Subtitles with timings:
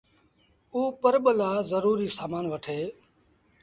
[0.73, 2.79] اوٚ پرٻ لآ زروٚريٚ سآمآݩ وٺي